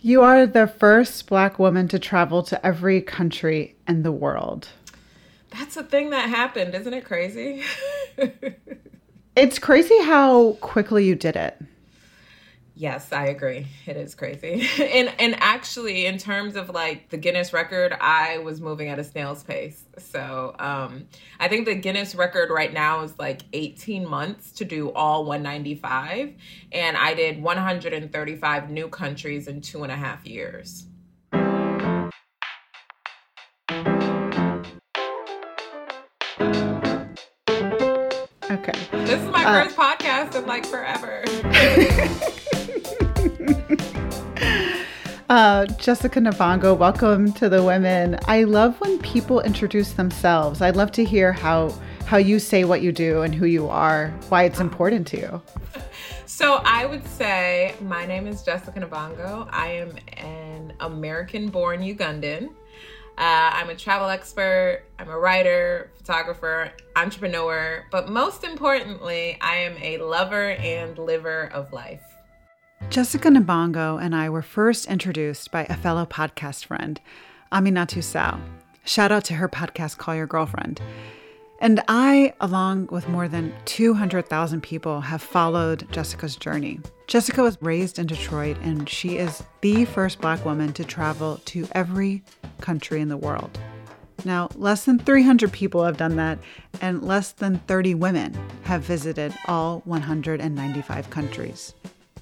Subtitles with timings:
[0.00, 4.68] You are the first Black woman to travel to every country in the world.
[5.50, 7.64] That's a thing that happened, isn't it crazy?
[9.36, 11.60] it's crazy how quickly you did it.
[12.78, 13.66] Yes, I agree.
[13.86, 14.68] It is crazy.
[14.80, 19.04] and and actually in terms of like the Guinness record, I was moving at a
[19.04, 19.84] snail's pace.
[19.98, 21.08] So, um
[21.40, 26.34] I think the Guinness record right now is like 18 months to do all 195
[26.70, 30.86] and I did 135 new countries in two and a half years.
[38.50, 38.72] Okay.
[38.92, 41.24] This is my uh, first podcast in like forever.
[45.28, 48.18] Uh, Jessica Nabongo, welcome to the Women.
[48.26, 50.62] I love when people introduce themselves.
[50.62, 51.74] I'd love to hear how
[52.06, 55.42] how you say what you do and who you are, why it's important to you.
[56.24, 59.48] So I would say my name is Jessica Nabongo.
[59.50, 62.46] I am an American-born Ugandan.
[62.46, 62.50] Uh,
[63.18, 64.84] I'm a travel expert.
[65.00, 71.72] I'm a writer, photographer, entrepreneur, but most importantly, I am a lover and liver of
[71.72, 72.17] life.
[72.90, 76.98] Jessica Nabongo and I were first introduced by a fellow podcast friend,
[77.52, 78.40] Aminatou Sow.
[78.84, 80.80] Shout out to her podcast, Call Your Girlfriend.
[81.60, 86.80] And I, along with more than 200,000 people, have followed Jessica's journey.
[87.08, 91.68] Jessica was raised in Detroit, and she is the first Black woman to travel to
[91.72, 92.22] every
[92.62, 93.58] country in the world.
[94.24, 96.38] Now, less than 300 people have done that,
[96.80, 101.74] and less than 30 women have visited all 195 countries.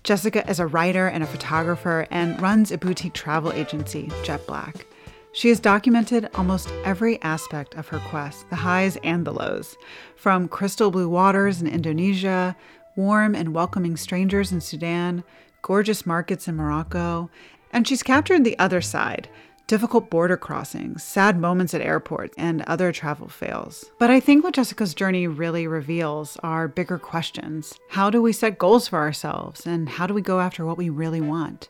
[0.07, 4.87] Jessica is a writer and a photographer and runs a boutique travel agency, Jet Black.
[5.33, 9.77] She has documented almost every aspect of her quest, the highs and the lows,
[10.15, 12.57] from crystal blue waters in Indonesia,
[12.95, 15.25] warm and welcoming strangers in Sudan,
[15.62, 17.29] gorgeous markets in Morocco,
[17.73, 19.29] and she's captured the other side,
[19.67, 23.84] difficult border crossings, sad moments at airports, and other travel fails.
[23.98, 27.78] But I think what Jessica's journey really reveals are bigger questions.
[27.91, 30.88] How do we set goals for ourselves, and how do we go after what we
[30.88, 31.69] really want?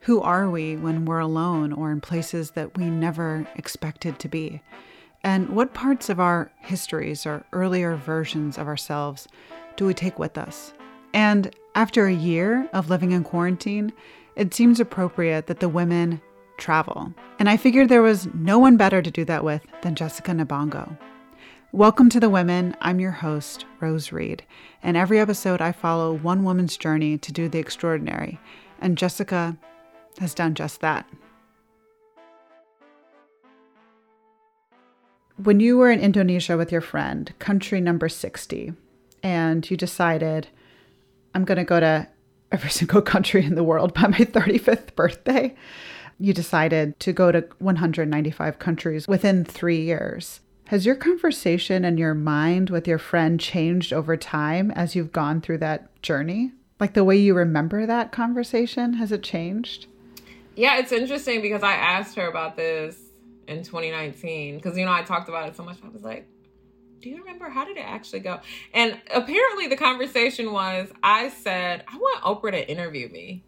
[0.00, 4.60] Who are we when we're alone or in places that we never expected to be?
[5.24, 9.28] And what parts of our histories or earlier versions of ourselves
[9.76, 10.74] do we take with us?
[11.14, 13.92] And after a year of living in quarantine,
[14.34, 16.20] it seems appropriate that the women
[16.56, 17.12] travel.
[17.38, 20.96] And I figured there was no one better to do that with than Jessica Nabongo.
[21.72, 22.76] Welcome to the Women.
[22.82, 24.44] I'm your host, Rose Reid.
[24.82, 28.38] And every episode, I follow one woman's journey to do the extraordinary.
[28.80, 29.56] And Jessica
[30.18, 31.08] has done just that.
[35.36, 38.74] When you were in Indonesia with your friend, country number 60,
[39.22, 40.48] and you decided,
[41.34, 42.06] I'm going to go to
[42.52, 45.54] every single country in the world by my 35th birthday,
[46.18, 50.40] you decided to go to 195 countries within three years.
[50.66, 55.40] Has your conversation and your mind with your friend changed over time as you've gone
[55.40, 56.52] through that journey?
[56.80, 59.86] Like the way you remember that conversation, has it changed?
[60.56, 62.96] Yeah, it's interesting because I asked her about this
[63.48, 65.78] in 2019 because, you know, I talked about it so much.
[65.84, 66.26] I was like,
[67.02, 68.40] do you remember how did it actually go?
[68.72, 73.42] And apparently the conversation was I said, I want Oprah to interview me.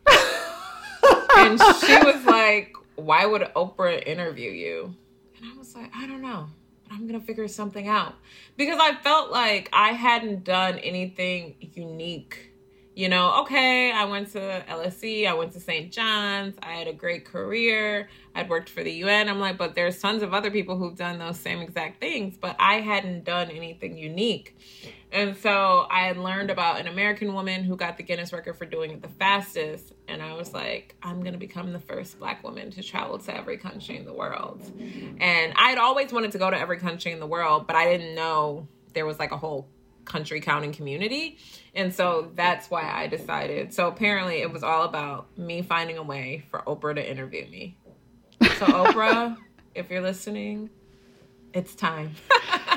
[1.36, 4.94] And she was like, Why would Oprah interview you?
[5.36, 6.48] And I was like, I don't know.
[6.84, 8.14] But I'm going to figure something out.
[8.56, 12.50] Because I felt like I hadn't done anything unique.
[12.96, 15.92] You know, okay, I went to LSE, I went to St.
[15.92, 19.28] John's, I had a great career, I'd worked for the UN.
[19.28, 22.54] I'm like, but there's tons of other people who've done those same exact things, but
[22.60, 24.56] I hadn't done anything unique.
[25.14, 28.66] And so I had learned about an American woman who got the Guinness record for
[28.66, 29.92] doing it the fastest.
[30.08, 33.36] And I was like, I'm going to become the first black woman to travel to
[33.36, 34.60] every country in the world.
[35.20, 37.84] And I had always wanted to go to every country in the world, but I
[37.84, 39.68] didn't know there was like a whole
[40.04, 41.38] country counting community.
[41.76, 43.72] And so that's why I decided.
[43.72, 47.76] So apparently it was all about me finding a way for Oprah to interview me.
[48.40, 49.36] So, Oprah,
[49.76, 50.70] if you're listening,
[51.52, 52.16] it's time.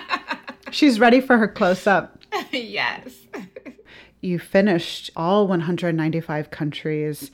[0.72, 2.17] She's ready for her close up.
[2.52, 3.14] yes.
[4.22, 7.32] you finished all 195 countries.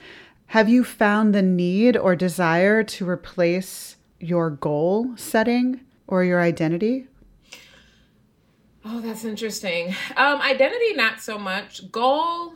[0.48, 7.07] Have you found the need or desire to replace your goal setting or your identity?
[8.86, 9.95] Oh, that's interesting.
[10.18, 11.92] Um, identity, not so much.
[11.92, 12.54] Goal,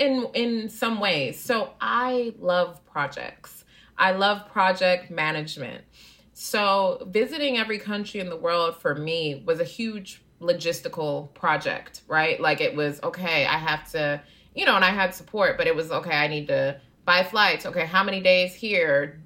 [0.00, 1.38] in in some ways.
[1.38, 3.64] So I love projects.
[3.96, 5.84] I love project management.
[6.32, 12.40] So visiting every country in the world for me was a huge logistical project, right?
[12.40, 14.22] Like it was okay, I have to,
[14.54, 17.66] you know, and I had support, but it was okay, I need to buy flights.
[17.66, 19.20] Okay, how many days here?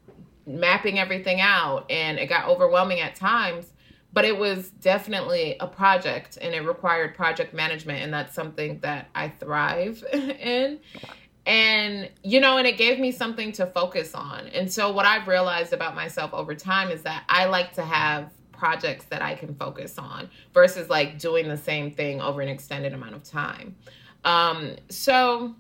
[0.47, 1.91] Mapping everything out.
[1.91, 3.67] And it got overwhelming at times,
[4.13, 8.03] but it was definitely a project and it required project management.
[8.03, 10.81] And that's something that I thrive in.
[11.47, 14.49] And, you know, and it gave me something to focus on.
[14.49, 18.31] And so, what I've realized about myself over time is that I like to have
[18.57, 22.93] projects that I can focus on versus like doing the same thing over an extended
[22.93, 23.77] amount of time.
[24.25, 25.55] Um, so,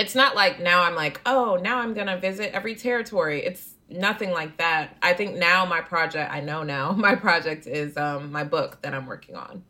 [0.00, 3.44] it's not like now I'm like, oh, now I'm going to visit every territory.
[3.44, 4.96] It's nothing like that.
[5.02, 8.94] I think now my project, I know now, my project is um, my book that
[8.94, 9.62] I'm working on.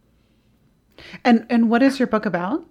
[1.24, 2.70] And and what is your book about?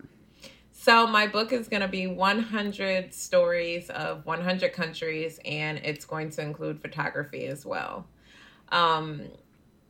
[0.72, 6.30] So my book is going to be 100 stories of 100 countries, and it's going
[6.32, 8.06] to include photography as well.
[8.70, 9.24] Um,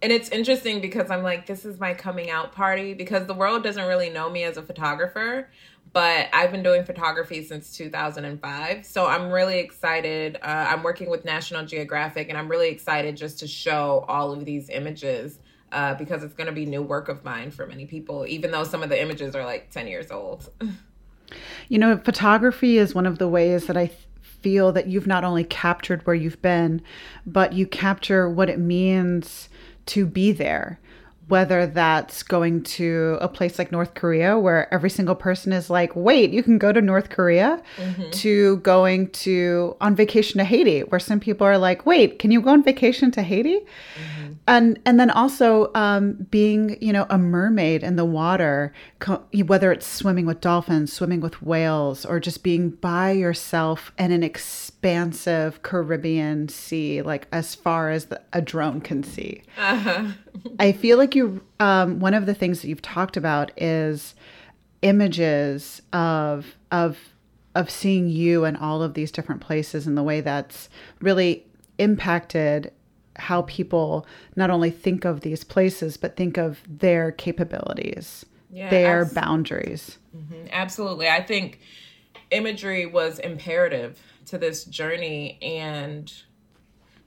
[0.02, 3.64] and it's interesting because I'm like, this is my coming out party because the world
[3.64, 5.50] doesn't really know me as a photographer,
[5.92, 8.86] but I've been doing photography since 2005.
[8.86, 10.38] So I'm really excited.
[10.38, 14.46] Uh, I'm working with National Geographic, and I'm really excited just to show all of
[14.46, 15.40] these images.
[15.72, 18.64] Uh, because it's going to be new work of mine for many people, even though
[18.64, 20.50] some of the images are like 10 years old.
[21.68, 25.24] You know, photography is one of the ways that I th- feel that you've not
[25.24, 26.82] only captured where you've been,
[27.26, 29.50] but you capture what it means
[29.90, 30.80] to be there
[31.30, 35.96] whether that's going to a place like North Korea, where every single person is like,
[35.96, 38.10] wait, you can go to North Korea, mm-hmm.
[38.10, 42.42] to going to on vacation to Haiti, where some people are like, wait, can you
[42.42, 43.60] go on vacation to Haiti?
[43.60, 44.34] Mm-hmm.
[44.48, 49.72] And and then also um, being, you know, a mermaid in the water, co- whether
[49.72, 54.24] it's swimming with dolphins, swimming with whales, or just being by yourself in an
[54.80, 59.42] expansive Caribbean sea, like as far as the, a drone can see.
[59.58, 60.12] Uh-huh.
[60.60, 64.16] I feel like you, um, one of the things that you've talked about is
[64.82, 66.98] images of, of,
[67.56, 70.70] of seeing you in all of these different places and the way that's
[71.02, 71.46] really
[71.78, 72.72] impacted
[73.18, 79.02] how people not only think of these places, but think of their capabilities, yeah, their
[79.02, 79.98] abs- boundaries.
[80.16, 80.48] Mm-hmm.
[80.54, 81.10] Absolutely.
[81.10, 81.60] I think
[82.32, 86.12] imagery was imperative to this journey and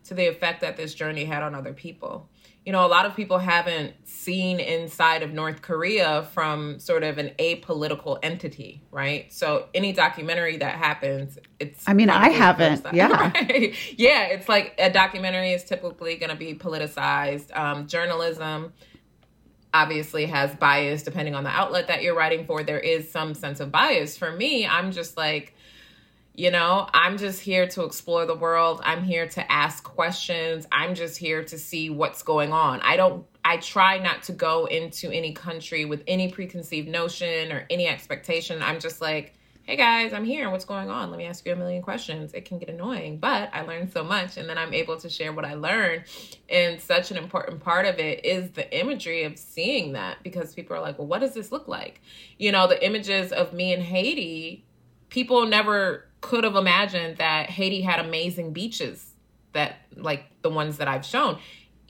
[0.04, 2.28] to the effect that this journey had on other people
[2.64, 7.18] you know, a lot of people haven't seen inside of North Korea from sort of
[7.18, 9.32] an apolitical entity, right?
[9.32, 11.88] So any documentary that happens, it's.
[11.88, 12.86] I mean, I haven't.
[12.92, 13.12] Yeah.
[13.32, 13.74] Right?
[13.96, 14.26] Yeah.
[14.26, 17.56] It's like a documentary is typically going to be politicized.
[17.56, 18.72] Um, journalism
[19.74, 22.62] obviously has bias depending on the outlet that you're writing for.
[22.62, 24.16] There is some sense of bias.
[24.16, 25.54] For me, I'm just like,
[26.34, 28.80] you know, I'm just here to explore the world.
[28.84, 30.66] I'm here to ask questions.
[30.72, 32.80] I'm just here to see what's going on.
[32.80, 37.66] I don't, I try not to go into any country with any preconceived notion or
[37.68, 38.62] any expectation.
[38.62, 39.34] I'm just like,
[39.64, 40.50] hey guys, I'm here.
[40.50, 41.10] What's going on?
[41.10, 42.32] Let me ask you a million questions.
[42.34, 45.32] It can get annoying, but I learned so much and then I'm able to share
[45.32, 46.04] what I learned.
[46.48, 50.76] And such an important part of it is the imagery of seeing that because people
[50.76, 52.00] are like, well, what does this look like?
[52.38, 54.64] You know, the images of me in Haiti,
[55.10, 59.12] people never could have imagined that Haiti had amazing beaches
[59.52, 61.38] that like the ones that I've shown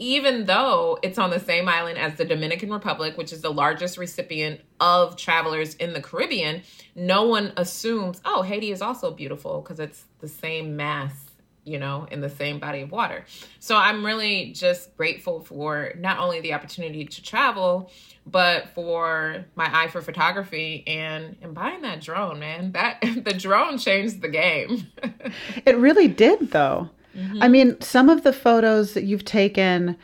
[0.03, 3.97] even though it's on the same island as the Dominican Republic, which is the largest
[3.97, 6.63] recipient of travelers in the Caribbean,
[6.97, 11.15] no one assumes, oh, Haiti is also beautiful because it's the same mass,
[11.63, 13.25] you know, in the same body of water.
[13.61, 17.89] So I'm really just grateful for not only the opportunity to travel,
[18.27, 22.73] but for my eye for photography and and buying that drone, man.
[22.73, 24.89] That the drone changed the game.
[25.65, 26.91] it really did though.
[27.17, 27.43] Mm-hmm.
[27.43, 29.97] I mean, some of the photos that you've taken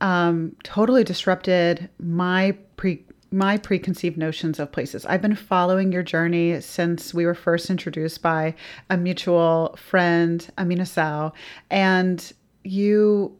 [0.00, 5.06] um, totally disrupted my pre my preconceived notions of places.
[5.06, 8.54] I've been following your journey since we were first introduced by
[8.90, 11.32] a mutual friend, Amina Sow,
[11.70, 12.30] and
[12.62, 13.34] you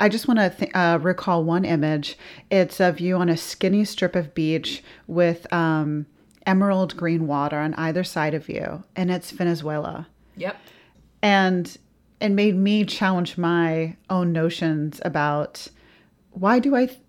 [0.00, 2.16] I just want to th- uh, recall one image.
[2.50, 6.06] It's of you on a skinny strip of beach with um,
[6.46, 10.08] emerald green water on either side of you, and it's Venezuela.
[10.36, 10.56] Yep.
[11.26, 11.76] And
[12.20, 15.66] it made me challenge my own notions about
[16.30, 16.86] why do I.
[16.86, 17.00] Th-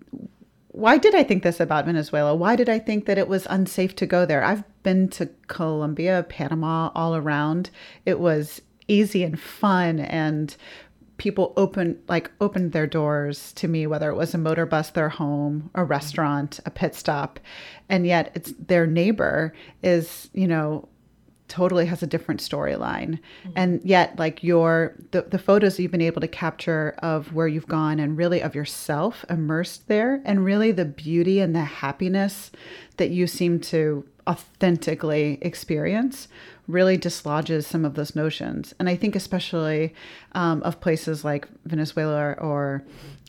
[0.69, 2.35] why did I think this about Venezuela?
[2.35, 4.43] Why did I think that it was unsafe to go there?
[4.43, 7.69] I've been to Colombia, Panama, all around.
[8.07, 10.55] It was easy and fun and
[11.17, 15.09] people open like opened their doors to me whether it was a motor bus their
[15.09, 17.39] home a restaurant a pit stop
[17.89, 20.87] and yet it's their neighbor is you know
[21.47, 23.51] totally has a different storyline mm-hmm.
[23.55, 27.67] and yet like your the, the photos you've been able to capture of where you've
[27.67, 32.51] gone and really of yourself immersed there and really the beauty and the happiness
[32.97, 36.27] that you seem to authentically experience
[36.67, 38.73] really dislodges some of those notions.
[38.79, 39.93] And I think, especially
[40.33, 42.83] um, of places like Venezuela or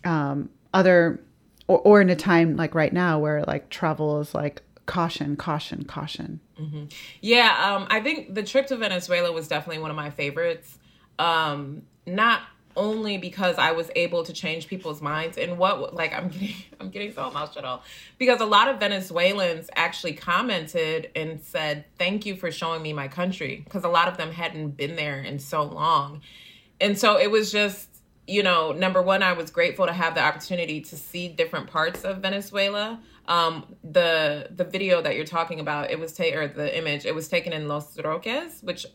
[0.05, 1.21] um, other,
[1.69, 5.85] or, or in a time like right now where like travel is like caution, caution,
[5.85, 6.41] caution.
[6.61, 6.85] Mm-hmm.
[7.21, 10.79] Yeah, um, I think the trip to Venezuela was definitely one of my favorites.
[11.19, 12.43] Um, not
[12.77, 16.91] only because I was able to change people's minds and what like I'm getting I'm
[16.91, 17.83] getting so emotional
[18.19, 23.09] because a lot of Venezuelans actually commented and said thank you for showing me my
[23.09, 26.23] country because a lot of them hadn't been there in so long.
[26.81, 27.89] And so it was just
[28.29, 32.05] you know, number one, I was grateful to have the opportunity to see different parts
[32.05, 33.01] of Venezuela.
[33.29, 37.15] Um, the the video that you're talking about, it was taken or the image, it
[37.15, 38.87] was taken in Los Roques, which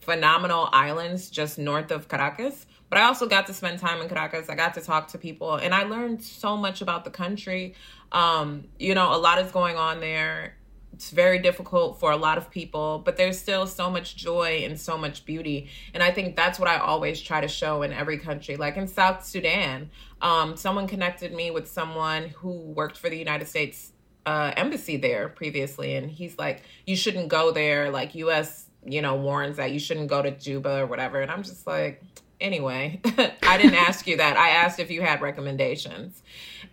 [0.00, 2.66] phenomenal islands just north of Caracas.
[2.88, 4.48] But I also got to spend time in Caracas.
[4.48, 7.74] I got to talk to people and I learned so much about the country.
[8.12, 10.56] Um, you know, a lot is going on there.
[10.96, 14.80] It's very difficult for a lot of people, but there's still so much joy and
[14.80, 15.68] so much beauty.
[15.92, 18.56] And I think that's what I always try to show in every country.
[18.56, 19.90] Like in South Sudan,
[20.22, 23.92] um, someone connected me with someone who worked for the United States
[24.24, 25.96] uh, embassy there previously.
[25.96, 27.90] And he's like, you shouldn't go there.
[27.90, 31.20] Like, U.S., you know, warns that you shouldn't go to Juba or whatever.
[31.20, 32.02] And I'm just like,
[32.40, 33.00] anyway,
[33.42, 34.36] I didn't ask you that.
[34.36, 36.22] I asked if you had recommendations.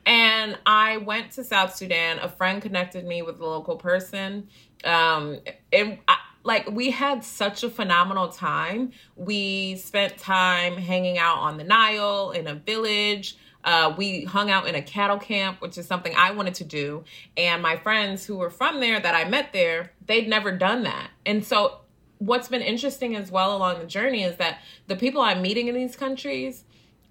[0.05, 2.19] And I went to South Sudan.
[2.19, 4.47] A friend connected me with a local person.
[4.83, 5.39] Um,
[5.71, 8.91] and I, like we had such a phenomenal time.
[9.15, 13.37] We spent time hanging out on the Nile in a village.
[13.63, 17.05] Uh, we hung out in a cattle camp, which is something I wanted to do.
[17.37, 21.11] And my friends who were from there that I met there, they'd never done that.
[21.25, 21.79] And so
[22.25, 25.75] what's been interesting as well along the journey is that the people I'm meeting in
[25.75, 26.63] these countries,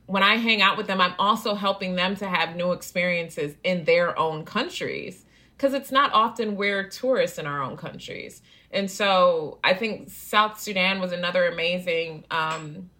[0.06, 3.84] when I hang out with them, I'm also helping them to have new experiences in
[3.84, 5.24] their own countries.
[5.56, 8.42] Because it's not often we're tourists in our own countries.
[8.72, 12.90] And so I think South Sudan was another amazing, um,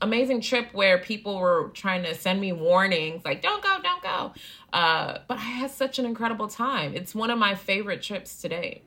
[0.00, 4.32] amazing trip where people were trying to send me warnings like, don't go, don't go.
[4.72, 6.94] Uh, but I had such an incredible time.
[6.94, 8.82] It's one of my favorite trips to date.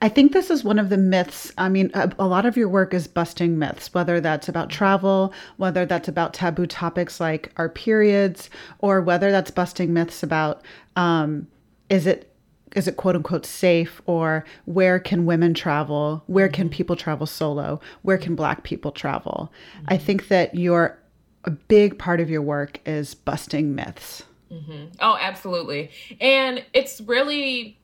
[0.00, 1.52] I think this is one of the myths.
[1.58, 5.32] I mean, a, a, lot of your work is busting myths, whether that's about travel,
[5.56, 8.48] whether that's about taboo topics like our periods,
[8.78, 10.62] or whether that's busting myths about
[10.96, 11.48] um,
[11.88, 12.32] is it
[12.76, 16.74] is it quote unquote safe or where can women travel where can mm-hmm.
[16.74, 19.86] people travel solo where can black people travel mm-hmm.
[19.88, 20.98] i think that your
[21.44, 24.22] a big part of your work is busting myths
[24.52, 24.84] mm-hmm.
[25.00, 27.77] oh absolutely and it's really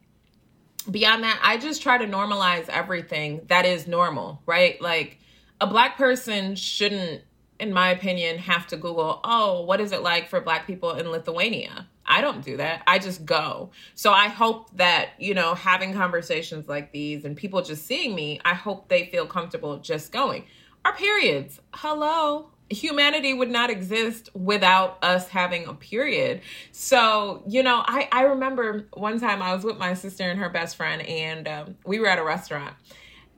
[0.91, 4.81] beyond that, I just try to normalize everything that is normal, right?
[4.81, 5.19] Like
[5.61, 7.23] a black person shouldn't,
[7.59, 11.11] in my opinion, have to Google, oh, what is it like for black people in
[11.11, 11.87] Lithuania?
[12.07, 12.83] I don't do that.
[12.87, 13.71] I just go.
[13.95, 18.41] So I hope that, you know, having conversations like these and people just seeing me,
[18.45, 20.45] I hope they feel comfortable just going.
[20.85, 21.61] Our periods.
[21.73, 26.41] Hello humanity would not exist without us having a period.
[26.73, 30.49] So, you know, I, I remember one time I was with my sister and her
[30.49, 32.75] best friend, and um, we were at a restaurant.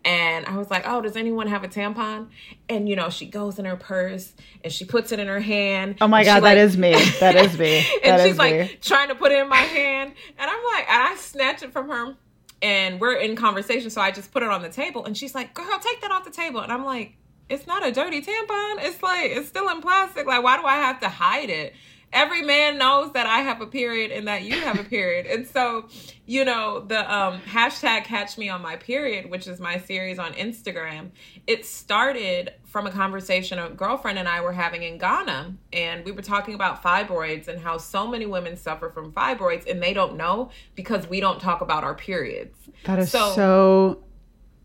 [0.04, 2.28] And I was like, oh, does anyone have a tampon?
[2.68, 5.97] And, you know, she goes in her purse and she puts it in her hand.
[6.00, 7.11] Oh my God, that is like, me.
[7.18, 7.85] That is me.
[8.04, 8.78] and she's like me.
[8.80, 10.12] trying to put it in my hand.
[10.38, 12.14] And I'm like, and I snatch it from her
[12.62, 13.90] and we're in conversation.
[13.90, 16.25] So I just put it on the table and she's like, girl, take that off
[16.25, 16.61] the table.
[16.61, 17.16] And I'm like,
[17.48, 18.76] it's not a dirty tampon.
[18.80, 20.26] It's like it's still in plastic.
[20.26, 21.74] Like, why do I have to hide it?
[22.12, 25.26] Every man knows that I have a period and that you have a period.
[25.26, 25.88] and so,
[26.24, 30.32] you know, the um, hashtag catch me on my period, which is my series on
[30.34, 31.10] Instagram,
[31.46, 35.54] it started from a conversation a girlfriend and I were having in Ghana.
[35.72, 39.82] And we were talking about fibroids and how so many women suffer from fibroids and
[39.82, 42.56] they don't know because we don't talk about our periods.
[42.84, 44.04] That is so, so,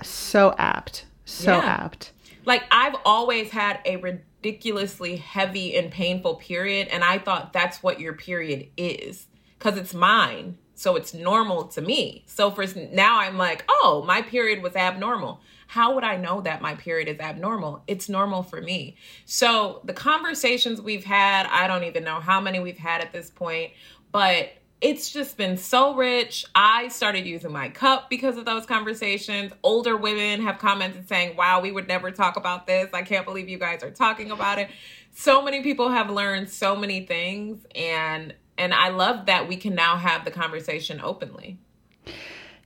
[0.04, 1.06] so apt.
[1.26, 1.66] So yeah.
[1.66, 2.12] apt
[2.46, 8.00] like I've always had a ridiculously heavy and painful period and I thought that's what
[8.00, 9.28] your period is
[9.60, 10.58] cuz it's mine.
[10.74, 12.24] So it's normal to me.
[12.26, 16.62] So for now I'm like, "Oh, my period was abnormal." How would I know that
[16.62, 17.84] my period is abnormal?
[17.88, 18.98] It's normal for me.
[19.26, 23.30] So the conversations we've had, I don't even know how many we've had at this
[23.30, 23.72] point,
[24.12, 24.50] but
[24.82, 26.44] it's just been so rich.
[26.56, 29.54] I started using my cup because of those conversations.
[29.62, 32.90] Older women have commented saying, Wow, we would never talk about this.
[32.92, 34.70] I can't believe you guys are talking about it.
[35.14, 39.76] So many people have learned so many things and and I love that we can
[39.76, 41.58] now have the conversation openly.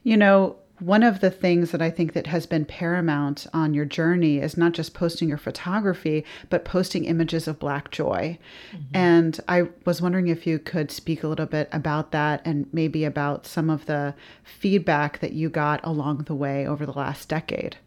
[0.04, 3.86] You know, one of the things that I think that has been paramount on your
[3.86, 8.38] journey is not just posting your photography, but posting images of Black joy.
[8.72, 8.96] Mm-hmm.
[8.96, 13.06] And I was wondering if you could speak a little bit about that and maybe
[13.06, 17.78] about some of the feedback that you got along the way over the last decade.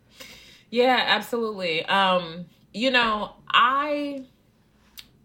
[0.70, 1.84] Yeah, absolutely.
[1.84, 4.24] Um, you know, I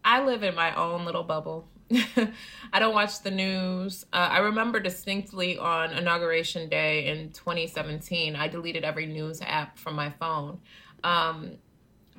[0.04, 1.68] I live in my own little bubble.
[2.74, 4.06] I don't watch the news.
[4.14, 9.96] Uh, I remember distinctly on inauguration day in 2017, I deleted every news app from
[9.96, 10.60] my phone.
[11.04, 11.52] Um,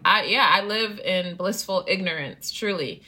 [0.05, 3.03] I yeah, I live in blissful ignorance, truly.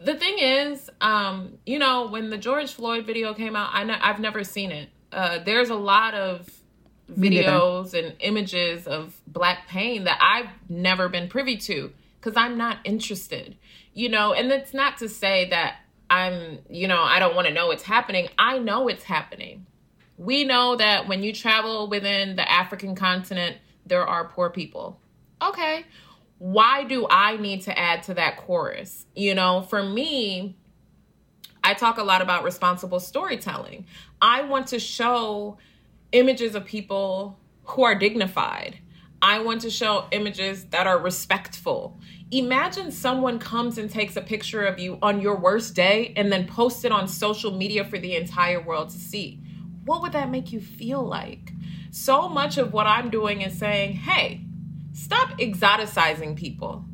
[0.00, 4.18] The thing is, um, you know, when the George Floyd video came out, I have
[4.18, 4.88] never seen it.
[5.12, 6.48] Uh, there's a lot of
[7.10, 12.78] videos and images of black pain that I've never been privy to because I'm not
[12.84, 13.56] interested.
[13.92, 15.76] You know, and it's not to say that
[16.10, 18.28] I'm, you know, I don't want to know what's happening.
[18.36, 19.66] I know it's happening.
[20.18, 25.00] We know that when you travel within the African continent, there are poor people.
[25.40, 25.86] Okay.
[26.38, 29.06] Why do I need to add to that chorus?
[29.14, 30.56] You know, for me,
[31.62, 33.86] I talk a lot about responsible storytelling.
[34.20, 35.58] I want to show
[36.12, 38.78] images of people who are dignified.
[39.22, 42.00] I want to show images that are respectful
[42.30, 46.46] imagine someone comes and takes a picture of you on your worst day and then
[46.46, 49.42] posts it on social media for the entire world to see.
[49.84, 51.52] What would that make you feel like?
[51.90, 54.42] So much of what I'm doing is saying, hey,
[54.92, 56.84] stop exoticizing people.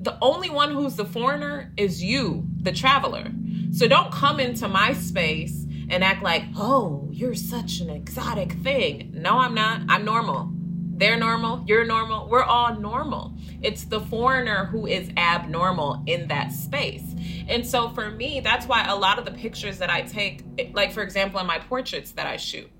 [0.00, 3.30] The only one who's the foreigner is you, the traveler.
[3.72, 9.12] So don't come into my space and act like, oh, you're such an exotic thing.
[9.14, 9.82] No, I'm not.
[9.88, 10.50] I'm normal.
[10.96, 11.64] They're normal.
[11.66, 12.28] You're normal.
[12.28, 13.31] We're all normal.
[13.62, 17.14] It's the foreigner who is abnormal in that space.
[17.48, 20.42] And so for me, that's why a lot of the pictures that I take,
[20.74, 22.70] like for example, in my portraits that I shoot,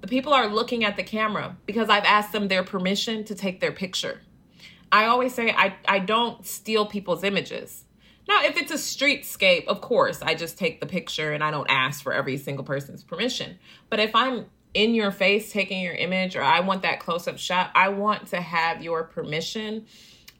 [0.00, 3.60] the people are looking at the camera because I've asked them their permission to take
[3.60, 4.20] their picture.
[4.92, 7.84] I always say I, I don't steal people's images.
[8.28, 11.68] Now, if it's a streetscape, of course, I just take the picture and I don't
[11.70, 13.58] ask for every single person's permission.
[13.90, 17.38] But if I'm in your face taking your image or I want that close up
[17.38, 19.86] shot, I want to have your permission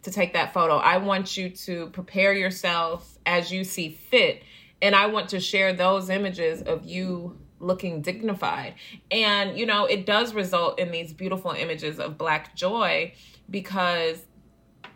[0.04, 0.76] to take that photo.
[0.76, 4.42] I want you to prepare yourself as you see fit.
[4.80, 8.74] And I want to share those images of you looking dignified.
[9.10, 13.14] And, you know, it does result in these beautiful images of Black joy
[13.48, 14.22] because,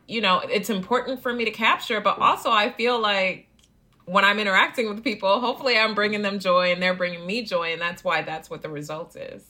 [0.07, 3.49] you know, it's important for me to capture, but also I feel like
[4.05, 7.73] when I'm interacting with people, hopefully I'm bringing them joy and they're bringing me joy.
[7.73, 9.42] And that's why that's what the result is.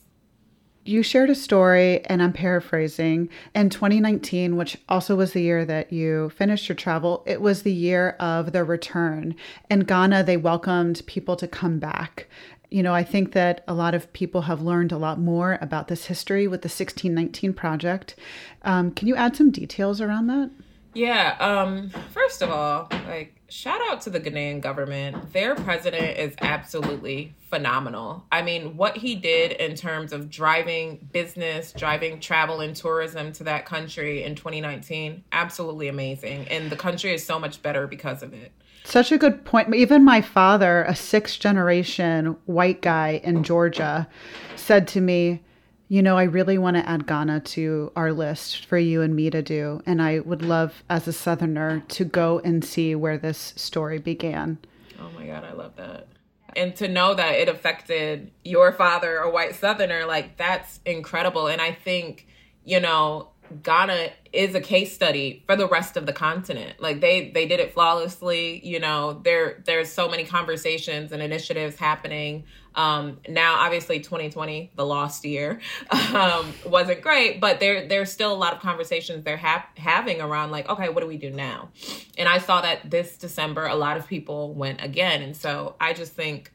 [0.89, 5.93] You shared a story, and I'm paraphrasing, in 2019, which also was the year that
[5.93, 7.21] you finished your travel.
[7.27, 9.35] It was the year of the return.
[9.69, 12.27] In Ghana, they welcomed people to come back.
[12.71, 15.89] You know, I think that a lot of people have learned a lot more about
[15.89, 18.15] this history with the 1619 Project.
[18.63, 20.49] Um, can you add some details around that?
[20.95, 21.37] Yeah.
[21.39, 25.33] Um, first of all, like shout out to the Ghanaian government.
[25.33, 28.25] Their president is absolutely phenomenal.
[28.31, 33.43] I mean, what he did in terms of driving business, driving travel and tourism to
[33.45, 36.47] that country in 2019, absolutely amazing.
[36.47, 38.51] And the country is so much better because of it.
[38.83, 39.73] Such a good point.
[39.75, 44.07] Even my father, a sixth generation white guy in Georgia,
[44.55, 45.41] said to me,
[45.89, 49.31] you know, I really want to add Ghana to our list for you and me
[49.31, 49.81] to do.
[49.87, 54.59] And I would love, as a Southerner, to go and see where this story began.
[54.99, 56.07] Oh my God, I love that.
[56.55, 61.47] And to know that it affected your father, a white Southerner, like that's incredible.
[61.47, 62.27] And I think,
[62.63, 63.29] you know,
[63.63, 66.79] Ghana is a case study for the rest of the continent.
[66.79, 68.65] Like they they did it flawlessly.
[68.65, 72.45] You know, there there's so many conversations and initiatives happening.
[72.75, 75.59] Um, now, obviously, 2020, the lost year,
[76.13, 80.51] um, wasn't great, but there there's still a lot of conversations they're ha- having around
[80.51, 81.69] like, okay, what do we do now?
[82.17, 85.93] And I saw that this December, a lot of people went again, and so I
[85.93, 86.53] just think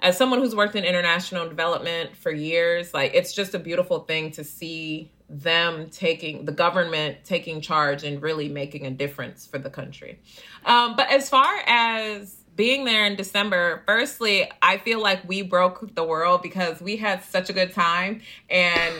[0.00, 4.30] as someone who's worked in international development for years, like it's just a beautiful thing
[4.32, 9.70] to see them taking the government taking charge and really making a difference for the
[9.70, 10.20] country.
[10.64, 15.94] Um, but as far as being there in December, firstly, I feel like we broke
[15.94, 18.94] the world because we had such a good time and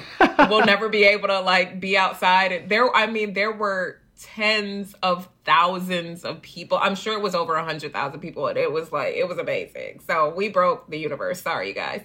[0.51, 2.69] we'll never be able to like be outside.
[2.69, 6.79] There, I mean, there were tens of thousands of people.
[6.79, 9.38] I'm sure it was over a hundred thousand people, and it was like it was
[9.38, 10.00] amazing.
[10.07, 11.42] So we broke the universe.
[11.42, 12.02] Sorry, you guys.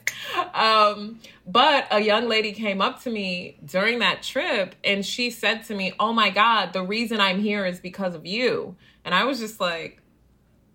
[0.54, 5.64] Um, but a young lady came up to me during that trip, and she said
[5.66, 9.24] to me, "Oh my God, the reason I'm here is because of you." And I
[9.24, 10.02] was just like,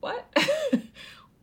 [0.00, 0.24] "What?"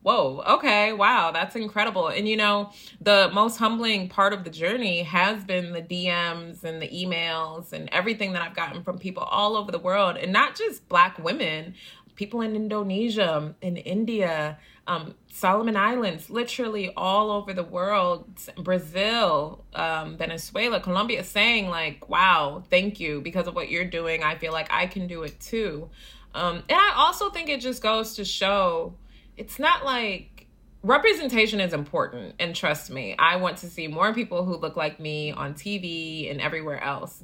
[0.04, 2.10] whoa, okay, wow, that's incredible.
[2.10, 6.82] And you know, the most humbling part of the journey has been the DMs and
[6.82, 10.56] the emails and everything that I've gotten from people all over the world, and not
[10.56, 11.74] just Black women,
[12.16, 20.18] people in Indonesia, in India, um, Solomon Islands, literally all over the world, Brazil, um,
[20.18, 23.22] Venezuela, Colombia, saying, like, wow, thank you.
[23.22, 25.90] Because of what you're doing, I feel like I can do it too.
[26.36, 28.94] Um, and I also think it just goes to show
[29.38, 30.48] it's not like
[30.82, 35.00] representation is important and trust me i want to see more people who look like
[35.00, 37.24] me on tv and everywhere else.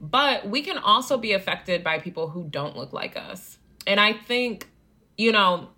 [0.00, 3.58] But we can also be affected by people who don't look like us.
[3.86, 4.68] And i think
[5.16, 5.68] you know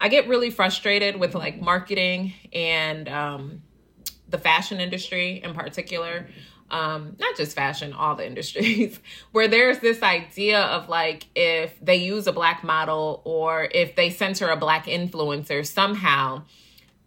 [0.00, 3.62] i get really frustrated with like marketing and um,
[4.28, 6.28] the fashion industry in particular
[6.74, 8.98] um, not just fashion, all the industries,
[9.30, 14.10] where there's this idea of like if they use a black model or if they
[14.10, 16.42] censor a black influencer, somehow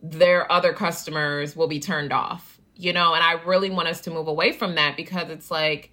[0.02, 3.14] their other customers will be turned off, you know?
[3.14, 5.92] And I really want us to move away from that because it's like,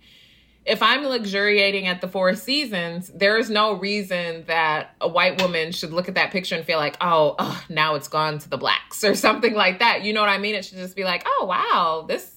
[0.64, 5.92] if I'm luxuriating at the Four Seasons, there's no reason that a white woman should
[5.92, 9.02] look at that picture and feel like, oh, oh, now it's gone to the blacks
[9.02, 10.04] or something like that.
[10.04, 10.54] You know what I mean?
[10.54, 12.33] It should just be like, oh, wow, this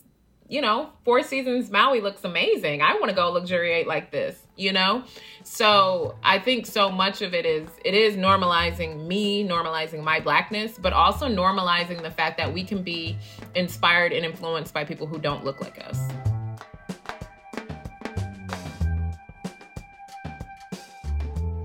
[0.50, 2.82] you know, Four Seasons Maui looks amazing.
[2.82, 5.04] I want to go luxuriate like this, you know?
[5.44, 10.78] So I think so much of it is it is normalizing me, normalizing my blackness,
[10.78, 13.18] but also normalizing the fact that we can be
[13.56, 16.00] inspired and influenced by people who don't look like us.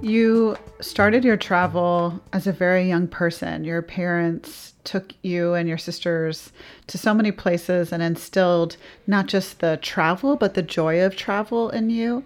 [0.02, 3.62] You started your travel as a very young person.
[3.62, 6.52] Your parents took you and your sisters
[6.88, 11.70] to so many places and instilled not just the travel, but the joy of travel
[11.70, 12.24] in you.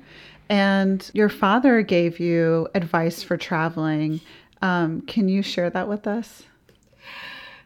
[0.49, 4.21] And your father gave you advice for traveling.
[4.62, 6.45] Um, can you share that with us?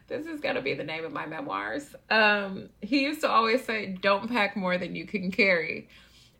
[0.07, 1.95] This is going to be the name of my memoirs.
[2.09, 5.87] Um, he used to always say, Don't pack more than you can carry.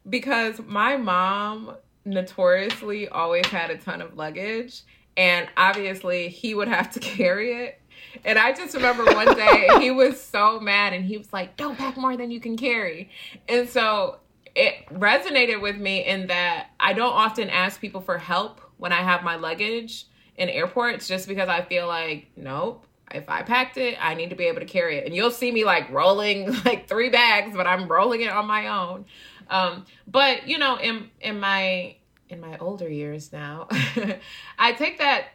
[0.10, 4.82] Because my mom notoriously always had a ton of luggage.
[5.16, 7.81] And obviously, he would have to carry it
[8.26, 11.78] and I just remember one day he was so mad and he was like, Don't
[11.78, 13.10] pack more than you can carry.
[13.48, 14.18] And so
[14.56, 19.02] it resonated with me in that I don't often ask people for help when I
[19.02, 23.98] have my luggage in airports just because I feel like, nope, if I packed it,
[24.02, 25.06] I need to be able to carry it.
[25.06, 28.68] And you'll see me like rolling like three bags, but I'm rolling it on my
[28.68, 29.06] own.
[29.50, 31.96] Um, but you know, in in my
[32.30, 33.68] in my older years now,
[34.60, 35.26] I take that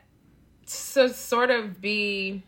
[0.95, 2.43] to sort of be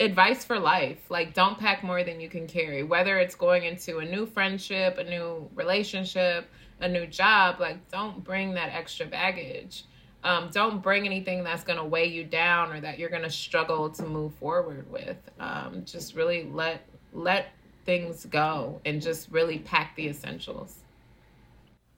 [0.00, 0.98] advice for life.
[1.10, 2.82] Like don't pack more than you can carry.
[2.82, 6.48] Whether it's going into a new friendship a new relationship
[6.80, 9.84] a new job like don't bring that extra baggage.
[10.22, 13.30] Um, don't bring anything that's going to weigh you down or that you're going to
[13.30, 15.16] struggle to move forward with.
[15.38, 17.52] Um, just really let let
[17.86, 20.76] things go and just really pack the essentials.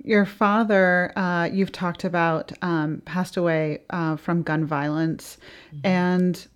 [0.05, 5.39] Your father, uh, you've talked about, um, passed away uh, from gun violence.
[5.73, 5.87] Mm-hmm.
[5.87, 6.47] And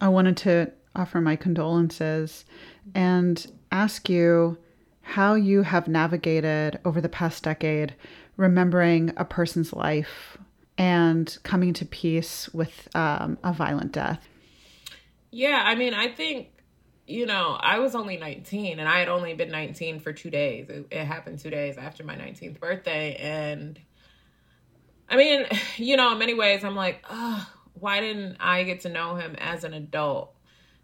[0.00, 2.44] I wanted to offer my condolences
[2.94, 4.58] and ask you
[5.02, 7.94] how you have navigated over the past decade
[8.36, 10.38] remembering a person's life
[10.76, 14.28] and coming to peace with um, a violent death.
[15.30, 16.48] Yeah, I mean, I think,
[17.06, 20.68] you know, I was only 19 and I had only been 19 for two days.
[20.68, 23.16] It, it happened two days after my 19th birthday.
[23.16, 23.78] And
[25.08, 27.46] I mean, you know, in many ways, I'm like, oh,
[27.80, 30.34] why didn't I get to know him as an adult?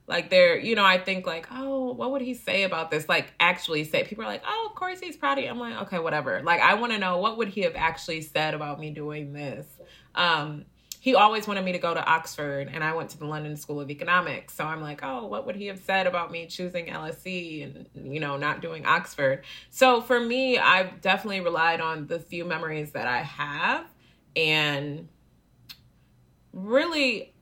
[0.06, 3.08] Like there, you know, I think like, oh, what would he say about this?
[3.08, 5.50] Like actually say people are like, oh, of course he's proud of you.
[5.50, 6.42] I'm like, okay, whatever.
[6.42, 9.66] Like I want to know what would he have actually said about me doing this.
[10.14, 10.66] Um,
[11.00, 13.78] he always wanted me to go to Oxford and I went to the London School
[13.78, 14.54] of Economics.
[14.54, 18.20] So I'm like, oh, what would he have said about me choosing LSE and, you
[18.20, 19.44] know, not doing Oxford?
[19.68, 23.84] So for me, I've definitely relied on the few memories that I have
[24.34, 25.08] and
[26.54, 27.34] really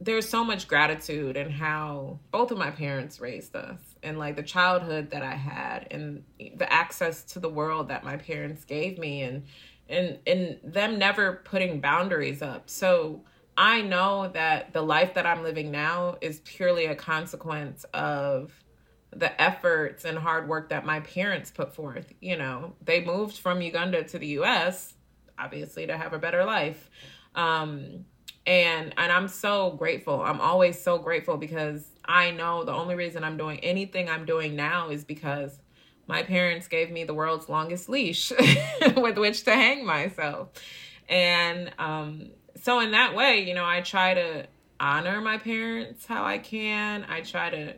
[0.00, 4.42] there's so much gratitude in how both of my parents raised us and like the
[4.42, 9.22] childhood that I had and the access to the world that my parents gave me
[9.22, 9.44] and
[9.88, 12.68] and and them never putting boundaries up.
[12.68, 13.22] So
[13.56, 18.52] I know that the life that I'm living now is purely a consequence of
[19.12, 22.12] the efforts and hard work that my parents put forth.
[22.20, 24.92] You know, they moved from Uganda to the US
[25.38, 26.90] obviously to have a better life.
[27.34, 28.04] Um
[28.46, 30.22] and and I'm so grateful.
[30.22, 34.54] I'm always so grateful because I know the only reason I'm doing anything I'm doing
[34.54, 35.58] now is because
[36.06, 38.32] my parents gave me the world's longest leash
[38.96, 40.48] with which to hang myself.
[41.08, 42.30] And um
[42.62, 44.46] so in that way, you know, I try to
[44.78, 47.04] honor my parents how I can.
[47.08, 47.74] I try to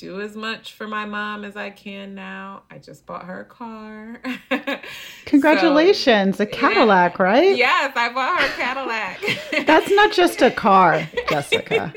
[0.00, 2.62] do as much for my mom as I can now.
[2.70, 4.18] I just bought her a car.
[5.26, 7.22] Congratulations, so, a Cadillac, yeah.
[7.22, 7.56] right?
[7.56, 9.66] Yes, I bought her a Cadillac.
[9.66, 11.92] That's not just a car, Jessica.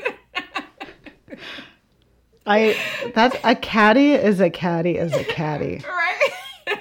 [2.46, 2.76] I
[3.14, 5.82] that's a caddy is a caddy is a caddy.
[5.88, 6.80] Right.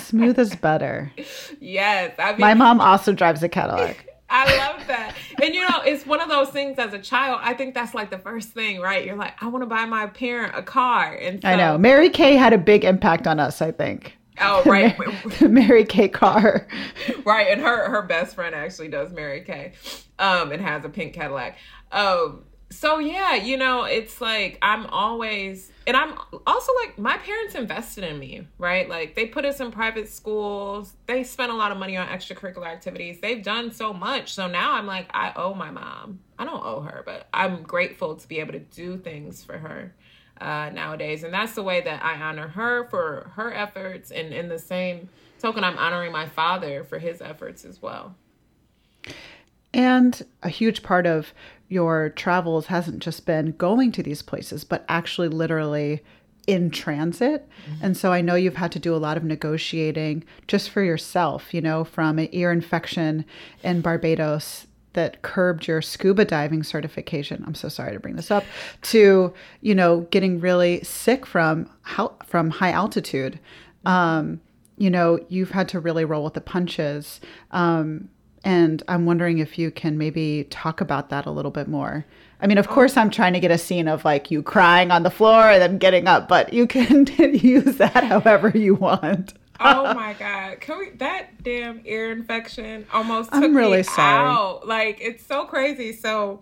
[0.00, 1.12] Smooth as butter.
[1.60, 2.14] Yes.
[2.18, 4.05] I mean, My mom also drives a Cadillac.
[4.28, 5.14] I love that.
[5.42, 8.10] And you know, it's one of those things as a child, I think that's like
[8.10, 9.04] the first thing, right?
[9.04, 11.14] You're like, I want to buy my parent a car.
[11.14, 11.78] And so, I know.
[11.78, 14.16] Mary Kay had a big impact on us, I think.
[14.40, 14.96] Oh, right.
[15.40, 16.66] Mary Kay car.
[17.24, 17.48] Right.
[17.50, 19.72] And her her best friend actually does Mary Kay.
[20.18, 21.58] Um, and has a pink Cadillac.
[21.92, 27.54] Um, so yeah, you know, it's like I'm always and I'm also like my parents
[27.54, 28.88] invested in me, right?
[28.88, 30.94] Like they put us in private schools.
[31.06, 33.20] They spent a lot of money on extracurricular activities.
[33.20, 34.34] They've done so much.
[34.34, 36.20] So now I'm like I owe my mom.
[36.38, 39.94] I don't owe her, but I'm grateful to be able to do things for her
[40.40, 41.22] uh, nowadays.
[41.22, 45.08] And that's the way that I honor her for her efforts and in the same
[45.38, 48.14] token I'm honoring my father for his efforts as well.
[49.72, 51.34] And a huge part of
[51.68, 56.02] your travels hasn't just been going to these places, but actually literally
[56.46, 57.48] in transit.
[57.68, 57.84] Mm-hmm.
[57.84, 61.52] And so I know you've had to do a lot of negotiating just for yourself,
[61.52, 63.24] you know, from an ear infection
[63.62, 67.44] in Barbados that curbed your scuba diving certification.
[67.46, 68.44] I'm so sorry to bring this up
[68.82, 73.40] to, you know, getting really sick from how, from high altitude.
[73.84, 73.88] Mm-hmm.
[73.88, 74.40] Um,
[74.78, 77.20] you know, you've had to really roll with the punches.
[77.50, 78.08] Um,
[78.46, 82.06] and I'm wondering if you can maybe talk about that a little bit more.
[82.40, 85.02] I mean, of course, I'm trying to get a scene of like you crying on
[85.02, 89.34] the floor and then getting up, but you can use that however you want.
[89.58, 90.90] oh my god, can we?
[90.90, 94.28] That damn ear infection almost took I'm really me sorry.
[94.28, 94.64] out.
[94.64, 95.92] Like it's so crazy.
[95.92, 96.40] So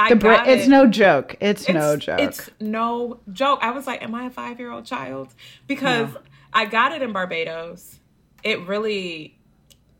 [0.00, 1.36] I got it's no joke.
[1.38, 2.18] It's, it's, no joke.
[2.18, 3.58] It's no joke.
[3.60, 5.34] I was like, am I a five year old child?
[5.66, 6.20] Because no.
[6.54, 7.98] I got it in Barbados.
[8.42, 9.36] It really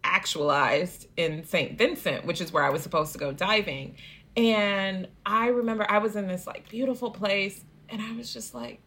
[0.04, 1.76] actualized in St.
[1.78, 3.96] Vincent, which is where I was supposed to go diving.
[4.36, 8.80] And I remember I was in this like beautiful place and I was just like,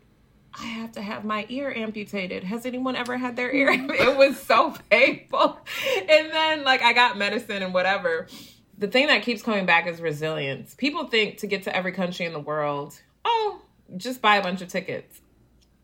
[0.57, 2.43] I have to have my ear amputated.
[2.43, 3.69] Has anyone ever had their ear?
[3.73, 5.59] it was so painful.
[6.09, 8.27] And then like I got medicine and whatever.
[8.77, 10.73] The thing that keeps coming back is resilience.
[10.75, 13.61] People think to get to every country in the world, oh,
[13.97, 15.21] just buy a bunch of tickets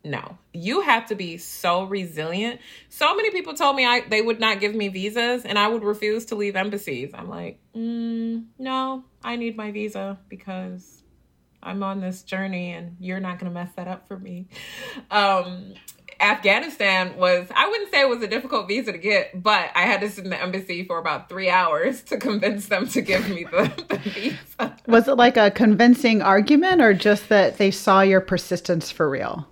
[0.04, 4.40] no you have to be so resilient so many people told me i they would
[4.40, 9.04] not give me visas and i would refuse to leave embassies i'm like mm, no
[9.22, 11.02] i need my visa because
[11.62, 14.48] i'm on this journey and you're not going to mess that up for me
[15.10, 15.74] um
[16.22, 20.00] Afghanistan was, I wouldn't say it was a difficult visa to get, but I had
[20.02, 23.44] to sit in the embassy for about three hours to convince them to give me
[23.44, 24.76] the, the visa.
[24.86, 29.48] Was it like a convincing argument or just that they saw your persistence for real?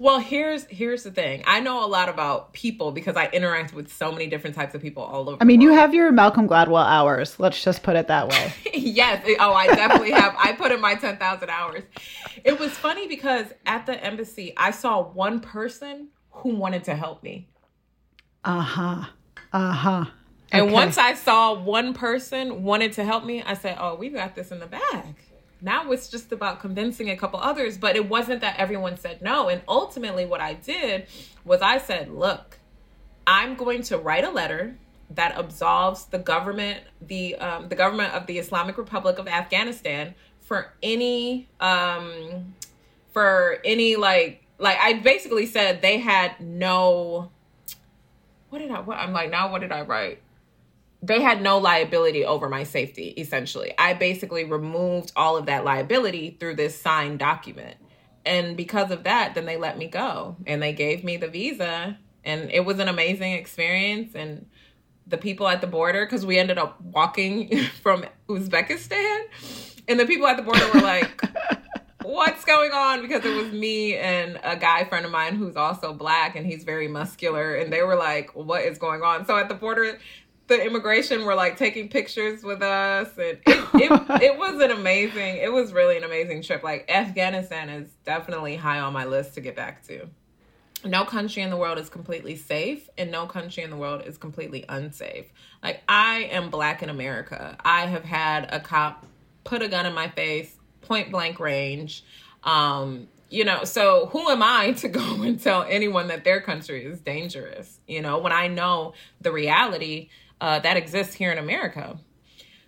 [0.00, 1.44] Well, here's here's the thing.
[1.46, 4.80] I know a lot about people because I interact with so many different types of
[4.80, 5.36] people all over.
[5.42, 7.38] I mean, you have your Malcolm Gladwell hours.
[7.38, 8.50] Let's just put it that way.
[8.72, 9.22] yes.
[9.38, 10.34] Oh, I definitely have.
[10.38, 11.82] I put in my ten thousand hours.
[12.44, 17.22] It was funny because at the embassy, I saw one person who wanted to help
[17.22, 17.50] me.
[18.42, 19.04] Uh huh.
[19.52, 20.04] Uh huh.
[20.50, 20.72] And okay.
[20.72, 24.50] once I saw one person wanted to help me, I said, "Oh, we've got this
[24.50, 25.16] in the bag."
[25.62, 29.48] Now it's just about convincing a couple others but it wasn't that everyone said no.
[29.48, 31.06] And ultimately what i did
[31.44, 32.58] was i said look
[33.26, 34.76] i'm going to write a letter
[35.10, 40.72] that absolves the government the um, the government of the islamic republic of afghanistan for
[40.82, 42.54] any um
[43.12, 47.30] for any like like i basically said they had no
[48.50, 50.20] what did i what i'm like now what did i write
[51.02, 53.72] they had no liability over my safety essentially.
[53.78, 57.76] I basically removed all of that liability through this signed document.
[58.26, 60.36] And because of that then they let me go.
[60.46, 61.98] And they gave me the visa.
[62.24, 64.14] And it was an amazing experience.
[64.14, 64.46] And
[65.06, 69.20] the people at the border because we ended up walking from uzbekistan.
[69.88, 71.22] And the people at the border were like
[72.02, 73.02] what's going on?
[73.02, 76.64] Because it was me and a guy friend of mine who's also black and he's
[76.64, 77.54] very muscular.
[77.54, 79.24] And they were like what is going on?
[79.24, 79.98] So at the border
[80.50, 85.36] the immigration were like taking pictures with us and it, it, it, was an amazing
[85.36, 86.64] it was really an amazing trip.
[86.64, 90.08] Like afghanistan is definitely high on my list to get back to.
[90.84, 94.18] No country in the world is completely safe and no country in the world is
[94.18, 95.26] completely unsafe.
[95.62, 97.56] Like i am black in america.
[97.64, 99.06] I have had a cop
[99.44, 102.04] put a gun in my face point blank range.
[102.42, 106.84] Um you know so who am i to go and tell anyone that their country
[106.84, 107.78] is dangerous?
[107.86, 110.08] You know when i know the reality
[110.40, 111.98] uh, that exists here in America.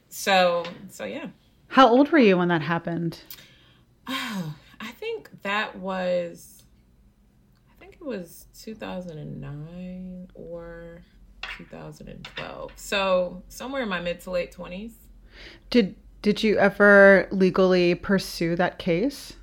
[0.09, 1.29] So, so yeah.
[1.69, 3.21] How old were you when that happened?
[4.07, 6.65] Oh, I think that was,
[7.71, 11.03] I think it was 2009 or
[11.57, 12.73] 2012.
[12.77, 14.93] So somewhere in my mid to late 20s.
[15.71, 19.35] Did did you ever legally pursue that case?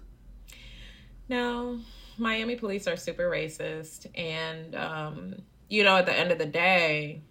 [1.28, 1.80] No,
[2.18, 5.36] Miami police are super racist, and um,
[5.68, 7.22] you know, at the end of the day,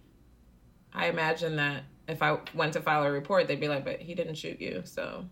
[0.99, 4.13] I imagine that if I went to file a report, they'd be like, "But he
[4.15, 5.25] didn't shoot you, so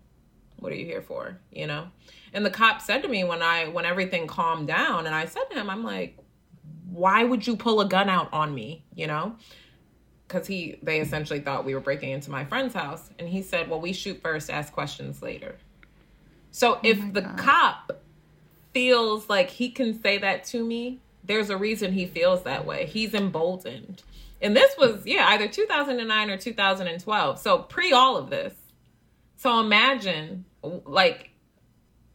[0.56, 1.88] what are you here for?" You know.
[2.32, 5.44] And the cop said to me when I when everything calmed down, and I said
[5.50, 6.16] to him, "I'm like,
[6.90, 9.36] why would you pull a gun out on me?" You know.
[10.26, 13.68] Because he, they essentially thought we were breaking into my friend's house, and he said,
[13.68, 15.56] "Well, we shoot first, ask questions later."
[16.50, 17.38] So oh if the God.
[17.38, 18.02] cop
[18.72, 22.86] feels like he can say that to me, there's a reason he feels that way.
[22.86, 24.02] He's emboldened.
[24.40, 27.38] And this was, yeah, either 2009 or 2012.
[27.38, 28.54] So pre all of this.
[29.36, 31.30] So imagine, like,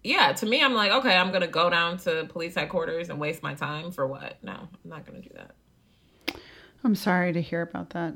[0.03, 3.19] yeah, to me, I'm like, okay, I'm going to go down to police headquarters and
[3.19, 4.38] waste my time for what?
[4.43, 6.38] No, I'm not going to do that.
[6.83, 8.13] I'm sorry to hear about that.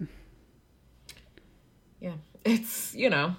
[2.02, 3.36] Yeah, it's, you know,